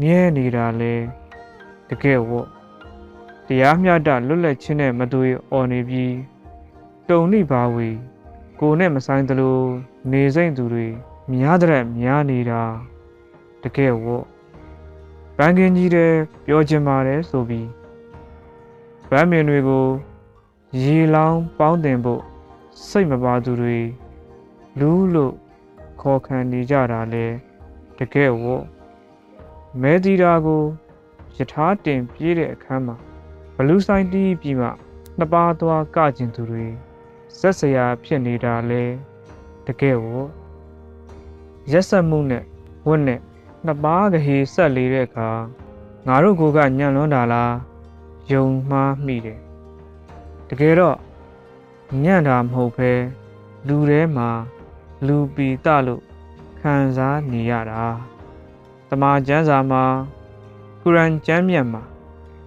[0.00, 0.94] မြဲနေတာလဲ
[1.88, 2.48] တကယ်ဝေါ့
[3.46, 6.14] တရားမျှတလွတ်လပ်ခြင်းနဲ့မသွေအော်နေပြီး
[7.08, 7.88] တုံလိပါဝေ
[8.60, 9.58] ကိုနဲ့မဆိုင်သလို
[10.10, 10.86] နေစိမ့်သူတွေ
[11.32, 12.62] များတဲ့များနေတာ
[13.62, 14.24] တကယ်ဝေါ့
[15.36, 16.12] ဘန်ကင်ကြီးတဲ့
[16.46, 17.68] ပြောချင်ပါတယ်ဆိုပြီး
[19.08, 19.86] ဗမ်းမင်တွေကို
[20.82, 22.22] ရေလောင်းပေါင်းတင်ဖို့
[22.88, 23.78] စိတ်မပါသူတွေ
[24.78, 25.34] လူလို့
[26.00, 27.26] ခေါ်ခံနေကြတာလဲ
[27.98, 28.64] တကယ်ဝေါ့
[29.80, 30.62] မဲတီတာကို
[31.36, 32.96] ယထာတင်ပြေးတဲ့အခန်းမှာ
[33.56, 34.68] ဘလူးဆိုင်တီးပြီးမှ
[35.18, 36.66] နှစ်ပါးသွားကကျင်သူတွေ
[37.38, 38.82] ဆက်စရာဖြစ်နေတာလဲ
[39.66, 40.28] တကယ်ဝေါ့
[41.72, 42.44] ရက်ဆက်မှုနဲ့
[42.86, 43.20] ဝတ်နဲ့
[43.64, 45.28] နှစ်ပါးကလေးဆက်လေတဲ့အခါ
[46.06, 47.54] ငါတို့ကိုကညံ့လွန်းတာလား
[48.32, 49.40] ယုံမှားမိတယ်
[50.48, 50.98] တကယ်တော့
[52.04, 52.90] ညံ့တာမဟုတ်ပဲ
[53.66, 54.28] လူထဲမှာ
[55.06, 56.02] လူပီတလို့
[56.62, 57.84] ခံစားနေရတာ
[58.88, 59.84] တမာကျမ်းစာမှာ
[60.82, 61.82] ကုရ်အန်ကျမ်းမြတ်မှာ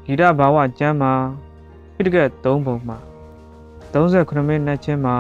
[0.05, 1.13] ဂီတဘာဝကျမ်းမှာ
[1.95, 2.98] ပိဋကတ်၃ပုံမှာ
[3.91, 5.17] 38မိနစ်ချင်းမှာ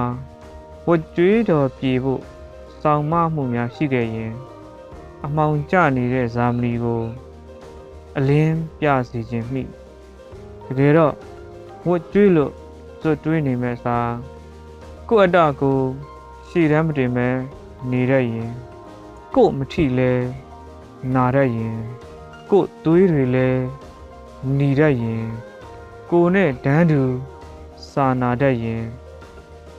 [0.87, 2.21] ဝတ်ကြွေးတော်ပြေဖို့
[2.81, 4.33] စောင့်မမှုများရှိခဲ့ရင်
[5.25, 7.03] အမှောင်ကျနေတဲ့ဇာမဏီကို
[8.17, 9.67] အလင်းပြစီခြင်းမိတ
[10.77, 11.13] ကယ်တော့
[11.87, 12.51] ဝတ်ကြွေးလို့
[13.01, 13.97] စွတ်တွေးနေမဲ့စာ
[15.09, 15.79] ကိုယ့်အတ္တကို
[16.47, 17.29] ရှေ့တန်းမတင်မဲ
[17.91, 18.51] နေရရင်
[19.35, 20.13] ကို့မထီလဲ
[21.13, 21.77] နာရရင်
[22.51, 23.49] ကို့သွေးတွေလဲ
[24.55, 25.25] หนีတတ်ရင်
[26.11, 27.01] ကိုနဲ့ဒန်းတူ
[27.91, 28.83] စာနာတတ်ရင်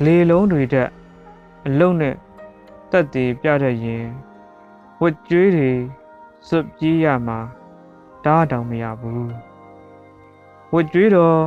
[0.05, 0.91] လေလုံးတွေတက်
[1.67, 2.15] အလုံးနဲ့
[2.91, 4.05] တက်တည်ပြတတ်ရင်
[5.01, 5.73] ဝတ်ကြွေးတွေ
[6.49, 7.39] စွပ်ပြေးရမှာ
[8.25, 9.31] တားတောင်မရဘူး
[10.73, 11.41] ဝတ်ကြွေးတော့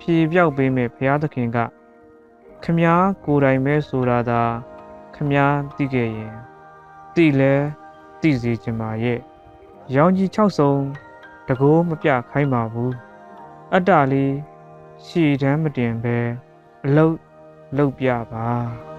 [0.00, 1.58] ဖြေပြောက်ပေးမဲ့ဘုရားသခင်က
[2.62, 4.42] ခမားကိုယ်တိုင်ပဲဆိုတာသာ
[5.14, 6.49] ခမားသိခဲ့ရင်
[7.20, 7.54] သိလဲ
[8.20, 9.18] သိစေချင်ပါရဲ့
[9.94, 10.72] ရောင်ကြီး6စုံ
[11.48, 12.94] တကိုးမပြခိုင်းပါဘူး
[13.72, 14.34] အတ္တလေး
[15.06, 16.16] ရှည်တမ်းမတင်ပဲ
[16.84, 17.16] အလုတ်
[17.76, 18.89] လုတ်ပြပါ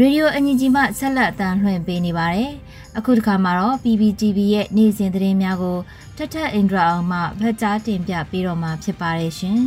[0.00, 2.50] ရေဒီယိုအန်ဂျီမှဆက်လက်အသံလွှင့်ပေးနေပါတယ်။
[2.98, 5.78] အခုတစ်ခါမှာတော့ PPTV ရဲ့နေ့စဉ်သတင်းများကို
[6.16, 9.60] ထထအင်ဒရာအောင်မှဖတ်ကြားတင်ပြပေးတော့မှာဖြစ်ပါတယ်ရှင်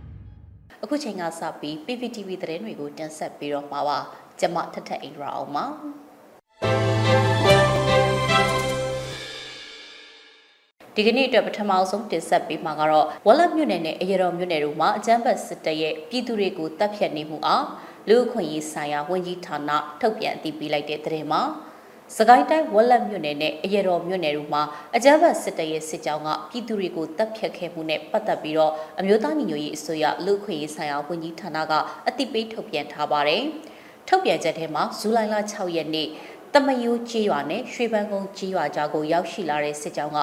[0.82, 3.98] ။အခုချိန်ကစပြီး PPTV သတင်းတွေကိုတင်ဆက်ပေးတော့မှာပါ။
[4.40, 5.64] ကျွန်မထထအင်ဒရာအောင်ပါ။
[10.96, 17.64] ဒီကနေ့အတွက်ပထမဆုံးတင်ဆက်ပေးမှာကတော့ဝက်လက်မြို့နယ်နဲ့အရတော်မြို့နယ်တို့မှာအကြမ်းဖက်စစ်တပ်ရဲ့ပြည်သူတွေကိုတပ်ဖြတ်နေမှုအား
[18.08, 21.42] လူ့အခွင့်အရေးဆိုင်ရာဝန်ကြီးဌာနထုတ်ပြန်အသိပေးလိုက်တဲ့သတင်းမှာ
[22.16, 24.62] စကိုင်းတိုင်းဝက်လက်မြို့နယ်နဲ့အရတော်မြို့နယ်တို့မှာ
[24.96, 31.72] အကြမ်းဖက်စစ်တပ်ရဲ့စစ်ကြောင်းကပြည်သူတွေကိုတပ်ဖြတ်ခဲ့မှုနဲ့ပတ်သက်ပြီးတော့အမျိုးသားညီညွတ်ရေးအစိုးရလူ့အခွင့်အရေးဆိုင်ရာဝန်ကြီးဌာနက
[32.08, 33.42] အသိပေးထုတ်ပြန်ထားပါတယ်။
[34.08, 36.08] ထုတ်ပြန်ချက်ထဲမှာဇူလိုင်လ6ရက်နေ့
[36.54, 40.18] တမယိုးကြေးရွာနဲ့ရွှေပန်းကုန်းကြေးရွာကြားကိုရောက်ရှိလာတဲ့စစ်ကြောင်းက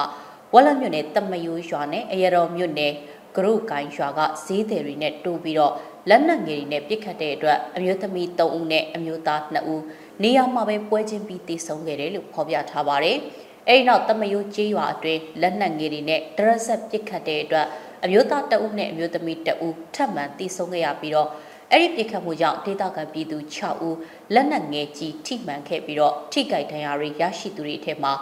[0.54, 2.92] ဝက်လက်မြို့နယ်တမယိုးရွာနဲ့အရတော်မြို့နယ်
[3.36, 5.74] ကရုကိုင်းရွာကဈေးသည်တွေနဲ့တိုးပြီးတော့
[6.08, 9.82] လက်နက်ငယ်တွေနဲ့ပြစ်ခတ်တဲ့အတွက်အမျိုးသမီး3ဦးနဲ့အမျိုးသား2ဦး
[10.22, 13.16] နေရာမှာပဲပွဲချင်းပြီးတေဆုံးခဲ့တယ်လို့ဖော်ပြထားပါတယ်။
[13.68, 17.66] အဲဒီနောက်တမယိုးကျေးရွာအတွင်းလက်နက်ငယ်တွေနဲ့ဒရက်ဆက်ပြစ်ခတ်တဲ့အတွက်
[18.04, 21.28] အမျိုးသား2ဦးနဲ့အမျိုးသမီး2ဦးထပ်မံတေဆုံးခဲ့ရပြီးတော့
[21.72, 23.96] အဲ့ဒီပြစ်ခတ်မှုကြောင့်ဒေသခံပြည်သူ6ဦး
[24.34, 28.12] လက်နက်ငယ်ကြီးထိမှန်ခဲ့ပြီးတော့ထိကြိုက်ဒဏ်ရာတွေရရှိသူတွေထဲမှာ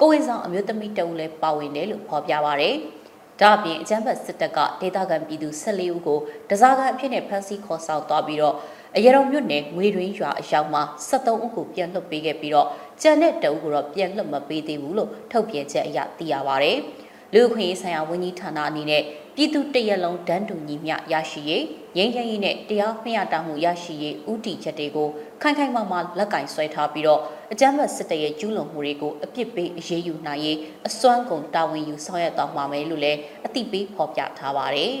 [0.00, 2.76] ကိုဝင်ဆောင်အမျိုးသမီး2ဦးလည်းပါဝင်တယ်လို့ဖော်ပြပါရယ်။
[3.40, 6.18] ဒါအပြင်အကြမ်းဖက်စစ်တပ်ကဒေသခံပြည်သူ14ဦးကို
[6.50, 8.56] တစားကန်အဖြစ်နဲ့ဖမ်းဆီးခေါ်ဆောင်သွားပြီးတော့
[8.96, 12.68] အရတော်မြို့နယ်ငွေတွင်းရွာအရောက်မှာ73ဦးကိုပြန်လွှတ်ပေးခဲ့ပြီးတော့
[13.02, 16.72] ကြံတဲ့တအုပ်ကိုတော့ပြန်လွှတ်မပေးသေးဘူးလို့ထုတ်ပြန်ချက်အရသိရပါဗျ။
[17.34, 19.02] လူ့ခွင့်ရေးဆိုင်ရာဝန်ကြီးဌာနအနေနဲ့
[19.34, 21.64] ပြည်သူတရက်လုံးဒန်းတူညီမျှရရှိရေး
[21.96, 25.08] ငြိမ်းချမ်းရေးနဲ့တရားမျှတမှုရရှိရေးဥတီချက်တွေကို
[25.42, 27.20] ခိုင်ခိုင်မာမာလက်ကင်ဆွဲထားပြီးတော့
[27.52, 34.94] အကြမ်းဖက်စစ်တပ်ရဲ့ကျူးလွန်မှုတွေကိုအပြစ်ပေးအရေးယူနိုင်ရေးအစွမ်းကုန်တာဝန်ယူဆောင်ရွက်သွားမှာမယ်လို့လည်းအသိပေးဖော်ပြထားပါတယ်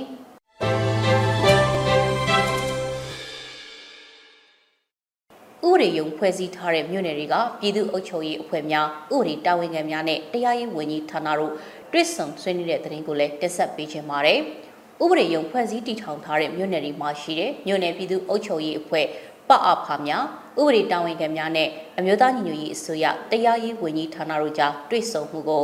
[5.68, 11.52] ဥပဒေယုံဖွဲ့စည်းထားတဲ့မြို့နယ်တွေကပြည်သူ့အုပ်ချုပ်ရေးအဖွဲ့များဥပဒေတာဝန်ခံများနဲ့တရားရေးဝန်ကြီးဌာနတို့
[11.92, 14.40] တွစ်ဆုံဆွေးနွေးတဲ့သတင်းကိုလည်းတက်ဆက်ပေးခြင်းပါတယ်။
[15.02, 19.06] ဥပဒေယုံဖွဲ့စည်းတည်ထောင်ထားတဲ့မြို့နယ်တွေမှာရှိတဲ့မြို့နယ်ပြည်သူ့အုပ်ချုပ်ရေးအဖွဲ့
[19.48, 20.24] ပအဖများ
[20.60, 25.62] ဥပဒေတာဝန်ခံများနဲ့အမျိုးသားညီညွတ်ရေးအစိုးရတရားရေးဝန်ကြီးဌာနတို့ကြားတွေ့ဆုံမှုကို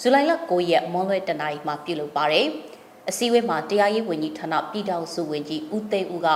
[0.00, 2.46] ဇူလိုင်လ9ရက်မွန်လွဲတနင်္လာနေ့မှာပြုလုပ်ပါတယ်။
[3.08, 6.28] အစည်းအဝေးမှာတရားရေးဝန်ကြီးဌာနပြည်ထောင်စုဝန်ကြီးဦးသိန်းဦးက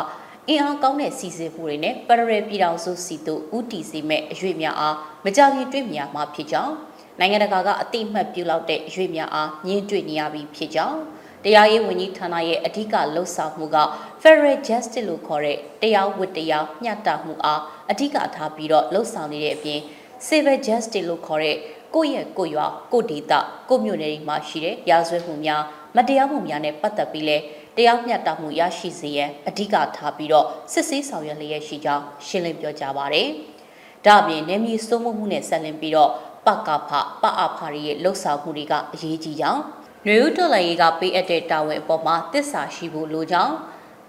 [0.48, 6.74] အင်အားကောင်းတဲ့စီစဉ်မှုတွေနဲ့ပရရယ်ပြည်ထောင်စုစီတို့ဦးတည်စေမဲ့အရွေ့များအားမကြောက်ရင်တွေ့မြင်မှာဖြစ်ကြောင်း
[7.18, 10.98] နိုင်ငံတကာကအတိအမှတ်ပြုလောက်တဲ့အရွေ့များအားညှင်းတွေ့နေရပြီဖြစ်ကြောင်း
[11.44, 13.76] တရားရေးဝန်ကြီးဌာနရဲ့အဓိကလှုပ်ဆောင်မှုက
[14.22, 19.80] Federal Justice လို့ခေါ်တဲ့တရားဝတ်တရားမျှတမှုအားအဓိကထားပြီးတော့လှုပ်ဆောင်နေတဲ့အပြင်
[20.26, 21.56] Civil Justice လို့ခေါ်တဲ့
[21.94, 25.62] ကိုယ့်ရဲ့ကိုယ်ရွာကိုဒေတာကိုမြို့နယ်တွေမှာရှိတဲ့ရာဇဝတ်မှုများ
[25.96, 27.36] မတရားမှုများနဲ့ပတ်သက်ပြီးလဲ
[27.76, 33.28] တရားမျှတမှုရရှိစေရန်အဓိကထားပြီးတော့စစ်ဆေးဆောင်ရွက်လျက်ရှိကြောင်းရှင်းလင်းပြောကြားပါရယ်။
[34.06, 36.10] ဒါ့အပြင်နေမီစိုးမှုမှုနဲ့ဆက်လင်းပြီးတော့
[36.46, 36.90] ပကဖ
[37.22, 39.62] ပအဖာရဲ့လှုပ်ဆောင်မှုတွေကအရေးကြီးကြောင်း
[40.06, 43.54] နှွေဦးတော်လည်းကပေးအပ်တဲ့တာဝန်အပေါ်မှာတစ္ဆာရှိဖို့လိုကြောင်း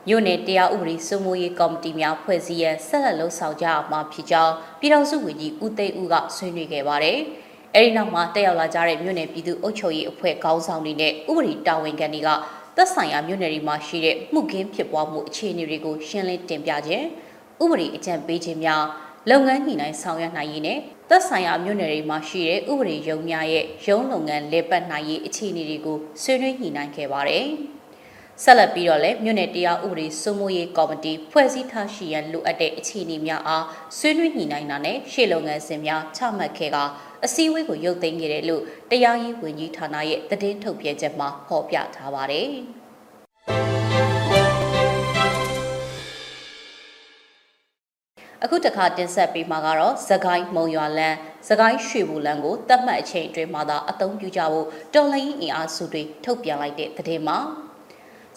[0.08, 7.18] မြို့နယ်တရားဥပဒေစိုးမိုးရေးကော်မတီများဖွဲ့စည်းရန်ဆက်လက်လှုပ်ဆောင်ကြရမှာဖြစ်ကြောင်းပြည်ထောင်စုဝန်ကြီးဦးသိန်းဦးကဆွေးနွေးခဲ့ပါတယ်။
[7.76, 12.30] အဲဒီနောက်မှာတက်ရောက်လာကြတဲ့မြို့နယ်ပြည်သူ့အုပ်ချုပ်ရေးအဖွဲ့ခေါင်းဆောင်တွေနဲ့ဥပဒေတာဝန်ခံတွေက
[12.76, 17.06] သက်ဆိုင်ရာမြို့နယ်တွေမှာရှိတဲ့မှုခင်းဖြစ်ပွားမှုအခြေအနေတွေကိုရှင်းလင်းတင်ပြခြင်း
[17.64, 18.84] ဥပဒေအကြံပေးခြင်းများ
[19.30, 20.80] လုပ်ငန်းညှိနှိုင်းဆောင်ရွက်နိုင်ရေးနဲ့
[21.12, 27.46] သက်ဆိုင်ရာမြို့နယ်တွေမှာရှိတဲ့ဥပဒေရုံးများရဲ့ရုံးလုပ်ငန်းလေပတ်နိုင်ရေးအခြေအနေတွေကိုဆွေးနွေးညှိနှိုင်းခဲ့ပါတယ်။
[28.44, 33.66] ဆက်လက်ပြီးတော့လည်းမြို့နယ်တရားဥပဒေစိုးမိုးရေးကော်မတီဖွဲ့စည်းထားရှိရန်လိုအပ်တဲ့အခြေအနေများအား
[33.98, 36.78] ဆွေးနွေးညှိနှိုင်းတာနဲ့ရှေ့လုပ်ငန်းစဉ်များချမှတ်ခဲ့က
[37.26, 42.50] အစည်းအဝေးကိုရုပ်သိမ်းခဲ့တယ်လို့တရားရေးဝန်ကြီးဌာနရဲ့သတင်းထုတ်ပြန်ချက်မှာဖော်ပြထားပါတယ်။
[48.44, 57.38] အခုတခါတင်ဆက်ပေးမှာကတော့သခိုင်းမုံရွာလန်းသခိုင်းရွှေဘူလန်းကိုတတ်မှတ်အချိန်အတွင်းမှာသာအသုံးပြုကြဖို့တော်လိုင်းအင်အားစုတွေထုတ်ပြန်လိုက်တဲ့သတင်းမှာ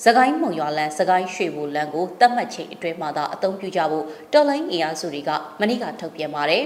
[0.04, 6.64] သခိုင်းမုံရွာလန်းသခိုင်းရွှေဘူလန်းကိုတတ်မှတ်ချိန်အတွင်းမှာသာအသုံးပြုကြဖို့တော်လိုင်းအင်အားစုတွေကမနေ့ကထုတ်ပြန်ပါတယ်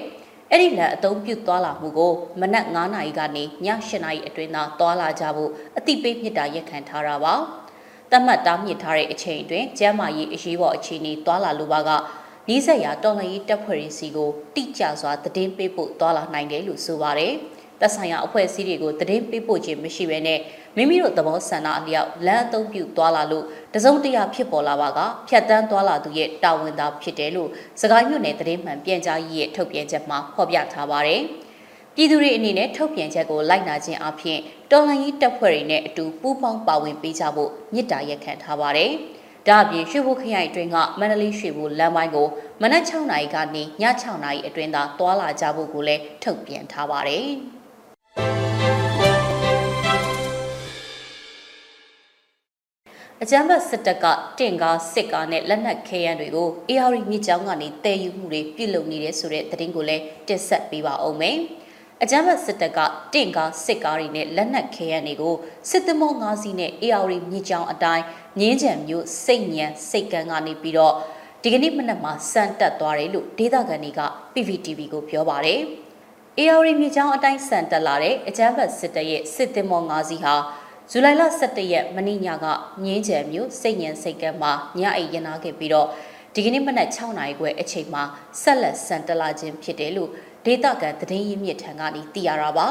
[0.51, 3.47] အဲ့ဒီလန်အသုံးပြုသွားလာမှုကိုမနက်9နာရီကနေည
[3.87, 7.37] 8နာရီအတွင်းသာသွားလာကြဖို့အတိပေးမြစ်တာရက်ခံထားတာပါ။
[8.13, 11.91] တတ်မှတ်တားမြစ်ထားတဲ့အချိန်အတွင်းကျမ်းမာရေးအရေးပေါ်အခြေအနေသွားလာလိုပါက
[12.49, 17.33] နီးစပ်ရာတော်လှန်ရေးတပ်ဖွဲ့တွေစီကိုတိကျစွာသတင်းပေးဖို့တွာလာနိုင်တယ်လို့ဆိုပါတယ်။
[17.81, 20.41] သက်ဆိုင်ရာအဖွဲ့အစည်းတွေကိုသတင်းပေးဖို့ခြင်းမရှိဘဲနဲ့
[20.77, 31.21] မိမိတို့သဘောဆန္ဒအလျောက်လမ်းအသုံးပြုသွားလာလို့တစုံတရာဖြစ်ပေါ်လာပါကဖြတ်တန်းသွားလာသူရဲ့တာဝန်သာဖြစ်တယ်လို့စကိုင်းမြို့နယ်သတင်းမှန်ပြန်ကြားရေးရဲ့ထုတ်ပြန်ချက်မှာဖော်ပြထားပါတယ်။
[31.95, 34.39] ပြည်သူတွေအနေနဲ့ထုတ်ပြန်ချက်ကိုလိုက်နာခြင်းအပြင်
[34.71, 38.93] တော်လှန်ရေးတပ်ဖွဲ့တွေနဲ့အတူပူးပေါင်းပါဝင်ပေးကြဖို့မြစ်တာရက်ခံထားပါတယ်။
[39.49, 42.29] ဒါအပြင်ရွှေဘိုခရိုင်အတွင်းကမန္တလေးရွှေဘိုလမ်းပိုင်းကို
[42.63, 43.67] မနက်6နာရီကနေည
[44.03, 47.27] 6နာရီအတွင်းသာတွာလာကြဖို့ကိုလည်းထုတ်ပြန်ထားပါတယ်။
[53.23, 54.07] အကြမ်းဖက်စစ်တပ်က
[54.39, 61.39] တင့်ကားစစ်ကားနဲ့လက်နက်ခဲယမ်းတွေကို AR မြစ်ကြောင်းကနေတည်ယူမှုတွေပြုလုပ်နေတဲ့ဆိုတဲ့သတင်းကိုလည်းတင်ဆက်ပေးပါအောင်မယ်။
[62.05, 62.79] အကြမ်းဖက်စစ်တပ်က
[63.13, 65.35] တင့်ကားစစ်ကားတွေနဲ့လက်နက်ခဲယမ်းတွေကို
[65.71, 68.05] စစ်သမော၅စီးနဲ့ AR မြစ်ကြောင်းအတိုင်း
[68.41, 70.95] ငင်းချံမျိုးစိတ်ညံစိတ်ကန်းကနေပြီးတော့
[71.43, 74.01] ဒီကနေ့မနက်မှာစံတက်သွားတယ်လို့ဒေသခံတွေက
[74.35, 75.61] PVTV ကိုပြောပါတယ်။
[76.39, 80.35] AR မြစ်ကြောင်းအတိုင်းစံတက်လာတဲ့အကြမ်းဖက်စစ်တပ်ရဲ့စစ်သမော၅စီးဟာ
[80.91, 82.47] ဇူလိုင်လ17ရက်မနေ့ညက
[82.85, 85.89] ငင်းချံမျိုးစိတ်ညံစိတ်ကန်းမှာညအိပ်ရနာခဲ့ပြီးတော့
[86.35, 88.03] ဒီကနေ့မနက်6နာရီခွဲအချိန်မှာ
[88.43, 90.11] ဆက်လက်စံတက်လာခြင်းဖြစ်တယ်လို့
[90.47, 92.69] ဒေသခံသတင်းရင်းမြစ်ထံကနေသိရတာပါ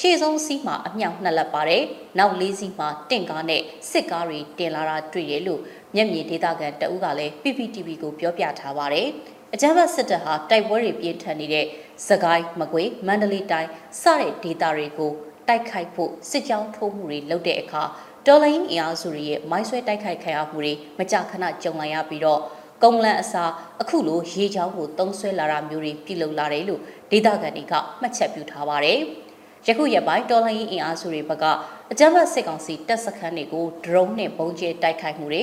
[0.00, 1.82] ရှေ့ဆုံးစီးမှာအမြောက်နှစ်လက်ပါတယ်
[2.18, 5.60] နောက်လေးစီးမှာတင့်ကားနဲ့စစ်ကားတွေတင်လာတာတွေ့ရလို့
[5.94, 9.08] မျက်မြင်ဒေသခံတအုပ်ကလည်း PPTV ကိုပြောပြထားပါတယ်
[9.54, 11.66] အကြမ်းဖက်စစ်တပ်ဟာတိုက်ပွဲတွေပြင်းထန်နေတဲ့
[12.08, 13.70] စကိုင်းမကွေးမန္တလေးတိုင်း
[14.02, 15.12] စတဲ့ဒေသတွေကို
[15.48, 17.82] တိုက်ခိုက်ဖို့စစ်ကြောင်းထိုးမှုတွေလုပ်တဲ့အခါ
[18.26, 22.40] တော်လိုင်းအင်အားစုတွေရဲ့မိုင်းဆွဲတိုက်ခိုက်ခံရမှုတွေမကြာခဏကြုံလာရပြီးတော့
[22.84, 23.50] ကုန်းလန့်အစား
[23.82, 28.98] အခုလိုရေချောင်းကိုတုံးဆွဲလာတာမျိုးတွေပြုလုပ်လာတယ်လို့ဒေသခံတွေကမှတ်ချက်ပြုထားပါတယ်။
[29.66, 31.44] ယခုရက်ပိုင်းတော်လှန်ရေးအင်အားစုတွေဘက်က
[31.92, 35.42] အကြမ်းဖက်စစ်ကောင်စီတပ်စခန်းတွေကိုဒရုန်းနဲ့ပုံကျဲတိုက်ခိုက်မှုတွေ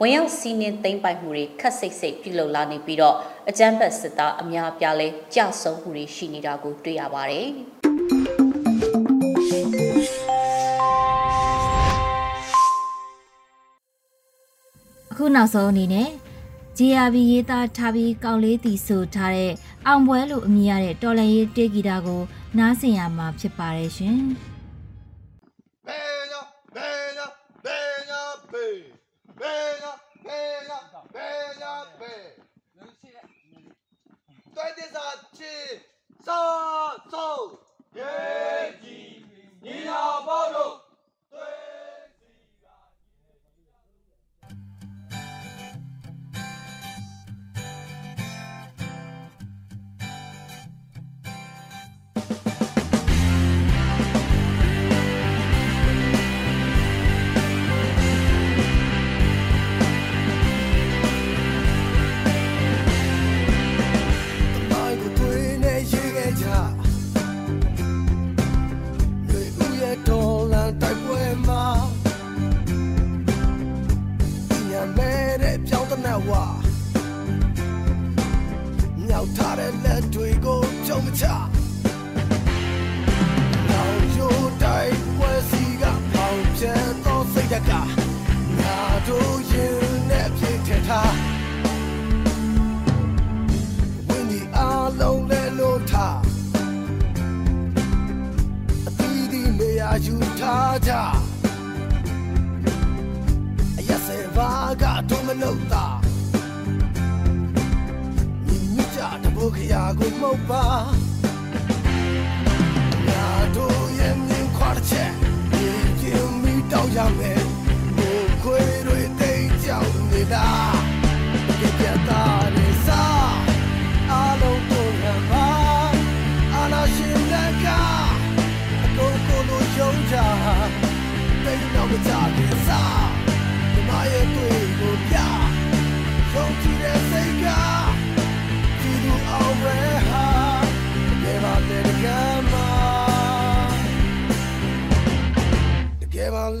[0.00, 3.16] ဝင်ရောက်စီးနင်းသိမ်းပိုက်မှုတွေခက်စိတ်စိတ်ပြုလုပ်လာနေပြီးတော့
[3.50, 7.48] အကြမ်းဖက်စစ်သားအများပြားလဲကြဆုံမှုတွေရှိနေတာကိုတွေ့ရပါတယ်။
[15.10, 16.10] အခုနောက်ဆုံးအနေနဲ့
[16.82, 19.52] GRB ရေးသားထားပြီးကောက်လေးတီဆိုထားတဲ့
[19.86, 22.22] အောင်ပွဲလို့အမည်ရတဲ့တော်လန်ရေးတေးဂီတာကို
[22.58, 24.18] နားဆင်ရမှာဖြစ်ပါတယ်ရှင်။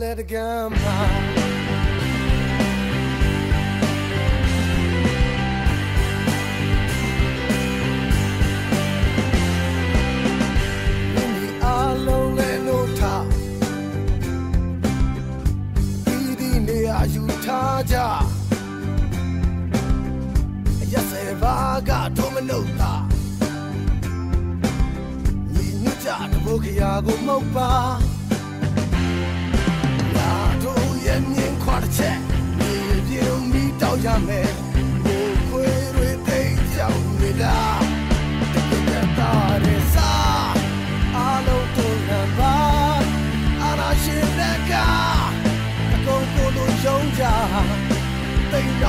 [0.00, 1.29] Let it come out.
[17.92, 17.96] ကြ
[20.82, 21.56] အရက်စေဘာ
[21.88, 22.92] ကတော့မနှုတ်တာ
[25.52, 27.72] ညီညွတ်ကြတဘုတ်ခရာကိုမှုတ်ပါ
[30.16, 32.18] လာတို့ရဲ့မြင်ခွာတစ်ချက်
[32.58, 32.74] မြေ
[33.08, 34.49] ပြုံမီတောက်ရမယ်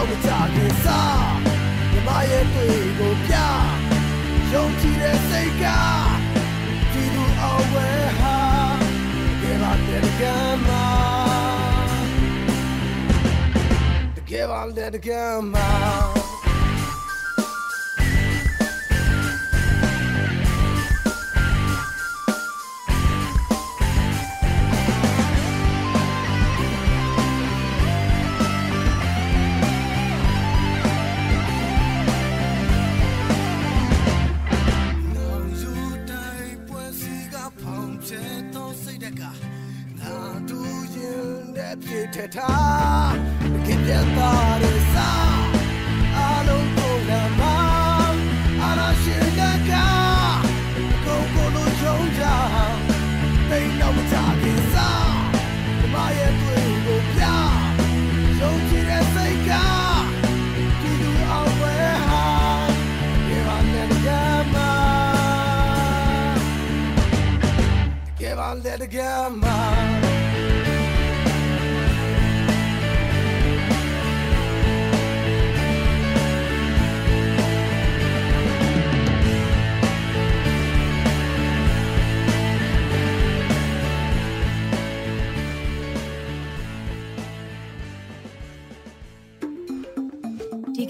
[0.02, 1.22] သိမ်းတော့မကြခင်စား
[1.92, 3.34] မြမရဲ့တွေ့ကိုပြ
[4.52, 5.66] ယုံကြည်တဲ့စိတ်က
[6.92, 8.38] ဒီလိုအဝဲဟာ
[9.42, 10.62] ကဲပါတဲ့ကမ်း
[38.86, 40.16] စိတ်တကငါ
[40.50, 43.16] တို့ရင်တဲ့ပြည့်ထထား
[43.66, 44.32] ကြည့်ပြတာ
[44.64, 45.42] ရစား
[46.18, 47.42] အလုံးကိုလာမ
[48.62, 50.01] အရာရှိတကကို
[68.78, 69.61] that girl, my